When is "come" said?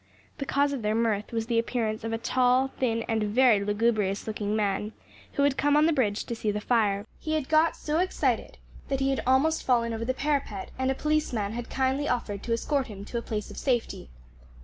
5.59-5.77